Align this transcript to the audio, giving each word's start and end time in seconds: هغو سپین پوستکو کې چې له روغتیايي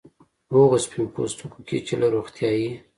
هغو 0.53 0.77
سپین 0.85 1.05
پوستکو 1.15 1.59
کې 1.67 1.77
چې 1.87 1.93
له 2.01 2.07
روغتیايي 2.15 2.71